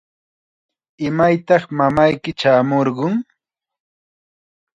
¿Imaytaq 1.07 1.63
mamayki 1.77 2.31
chaamurqun? 2.39 3.13